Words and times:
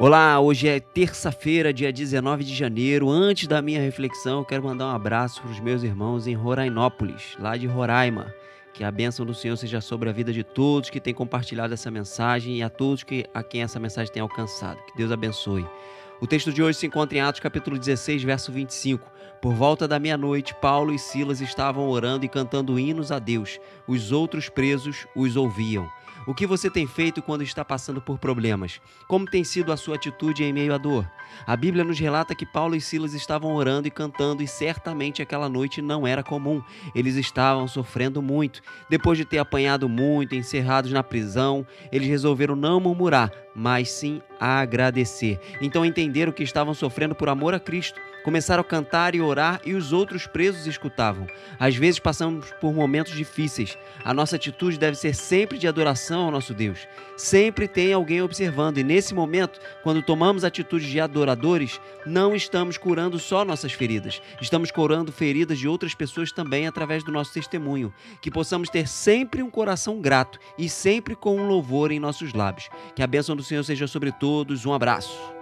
Olá, 0.00 0.38
hoje 0.38 0.68
é 0.68 0.78
terça-feira, 0.78 1.72
dia 1.72 1.92
19 1.92 2.44
de 2.44 2.54
janeiro. 2.54 3.10
Antes 3.10 3.48
da 3.48 3.60
minha 3.60 3.80
reflexão, 3.80 4.38
eu 4.38 4.44
quero 4.44 4.62
mandar 4.62 4.86
um 4.86 4.94
abraço 4.94 5.42
para 5.42 5.50
os 5.50 5.58
meus 5.58 5.82
irmãos 5.82 6.28
em 6.28 6.34
Rorainópolis, 6.34 7.36
lá 7.40 7.56
de 7.56 7.66
Roraima. 7.66 8.32
Que 8.72 8.84
a 8.84 8.92
bênção 8.92 9.26
do 9.26 9.34
Senhor 9.34 9.56
seja 9.56 9.80
sobre 9.80 10.08
a 10.08 10.12
vida 10.12 10.32
de 10.32 10.44
todos 10.44 10.88
que 10.88 11.00
têm 11.00 11.12
compartilhado 11.12 11.74
essa 11.74 11.90
mensagem 11.90 12.58
e 12.58 12.62
a 12.62 12.70
todos 12.70 13.02
que, 13.02 13.26
a 13.34 13.42
quem 13.42 13.62
essa 13.62 13.80
mensagem 13.80 14.12
tem 14.12 14.22
alcançado. 14.22 14.78
Que 14.86 14.96
Deus 14.96 15.10
abençoe. 15.10 15.66
O 16.20 16.28
texto 16.28 16.52
de 16.52 16.62
hoje 16.62 16.78
se 16.78 16.86
encontra 16.86 17.18
em 17.18 17.20
Atos 17.20 17.40
capítulo 17.40 17.76
16, 17.76 18.22
verso 18.22 18.52
25. 18.52 19.04
Por 19.42 19.52
volta 19.54 19.88
da 19.88 19.98
meia-noite, 19.98 20.54
Paulo 20.62 20.92
e 20.92 20.98
Silas 20.98 21.40
estavam 21.40 21.88
orando 21.88 22.24
e 22.24 22.28
cantando 22.28 22.78
hinos 22.78 23.10
a 23.10 23.18
Deus. 23.18 23.58
Os 23.84 24.12
outros 24.12 24.48
presos 24.48 25.08
os 25.16 25.34
ouviam. 25.34 25.90
O 26.28 26.34
que 26.34 26.46
você 26.46 26.68
tem 26.68 26.86
feito 26.86 27.22
quando 27.22 27.42
está 27.42 27.64
passando 27.64 28.02
por 28.02 28.18
problemas? 28.18 28.82
Como 29.06 29.24
tem 29.24 29.42
sido 29.42 29.72
a 29.72 29.78
sua 29.78 29.96
atitude 29.96 30.44
em 30.44 30.52
meio 30.52 30.74
à 30.74 30.76
dor? 30.76 31.10
A 31.46 31.56
Bíblia 31.56 31.84
nos 31.84 31.98
relata 31.98 32.34
que 32.34 32.46
Paulo 32.46 32.74
e 32.74 32.80
Silas 32.80 33.14
estavam 33.14 33.54
orando 33.54 33.88
e 33.88 33.90
cantando, 33.90 34.42
e 34.42 34.46
certamente 34.46 35.22
aquela 35.22 35.48
noite 35.48 35.82
não 35.82 36.06
era 36.06 36.22
comum. 36.22 36.62
Eles 36.94 37.16
estavam 37.16 37.66
sofrendo 37.66 38.20
muito. 38.20 38.62
Depois 38.88 39.18
de 39.18 39.24
ter 39.24 39.38
apanhado 39.38 39.88
muito, 39.88 40.34
encerrados 40.34 40.92
na 40.92 41.02
prisão, 41.02 41.66
eles 41.90 42.08
resolveram 42.08 42.56
não 42.56 42.80
murmurar, 42.80 43.32
mas 43.54 43.90
sim 43.90 44.20
agradecer. 44.38 45.40
Então 45.60 45.84
entenderam 45.84 46.32
que 46.32 46.42
estavam 46.42 46.74
sofrendo 46.74 47.14
por 47.14 47.28
amor 47.28 47.54
a 47.54 47.60
Cristo 47.60 48.00
Começaram 48.28 48.60
a 48.60 48.64
cantar 48.64 49.14
e 49.14 49.22
orar 49.22 49.58
e 49.64 49.72
os 49.72 49.90
outros 49.90 50.26
presos 50.26 50.66
escutavam. 50.66 51.26
Às 51.58 51.76
vezes 51.76 51.98
passamos 51.98 52.52
por 52.60 52.74
momentos 52.74 53.14
difíceis. 53.14 53.78
A 54.04 54.12
nossa 54.12 54.36
atitude 54.36 54.78
deve 54.78 54.98
ser 54.98 55.14
sempre 55.14 55.56
de 55.56 55.66
adoração 55.66 56.26
ao 56.26 56.30
nosso 56.30 56.52
Deus. 56.52 56.86
Sempre 57.16 57.66
tem 57.66 57.90
alguém 57.90 58.20
observando 58.20 58.76
e 58.76 58.84
nesse 58.84 59.14
momento, 59.14 59.58
quando 59.82 60.02
tomamos 60.02 60.44
atitude 60.44 60.90
de 60.90 61.00
adoradores, 61.18 61.80
não 62.06 62.34
estamos 62.34 62.78
curando 62.78 63.18
só 63.18 63.44
nossas 63.44 63.72
feridas. 63.72 64.22
Estamos 64.40 64.70
curando 64.70 65.12
feridas 65.12 65.58
de 65.58 65.68
outras 65.68 65.94
pessoas 65.94 66.32
também 66.32 66.66
através 66.66 67.02
do 67.02 67.12
nosso 67.12 67.32
testemunho. 67.32 67.92
Que 68.20 68.30
possamos 68.30 68.68
ter 68.68 68.86
sempre 68.88 69.42
um 69.42 69.50
coração 69.50 70.00
grato 70.00 70.38
e 70.56 70.68
sempre 70.68 71.14
com 71.14 71.36
um 71.36 71.46
louvor 71.46 71.90
em 71.90 72.00
nossos 72.00 72.32
lábios. 72.32 72.68
Que 72.94 73.02
a 73.02 73.06
bênção 73.06 73.36
do 73.36 73.42
Senhor 73.42 73.64
seja 73.64 73.86
sobre 73.86 74.12
todos. 74.12 74.64
Um 74.64 74.72
abraço. 74.72 75.37